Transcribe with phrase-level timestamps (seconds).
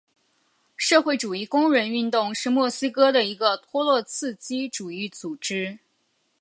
[0.75, 5.77] 社会主义工人运动是墨西哥的一个托洛茨基主义组织。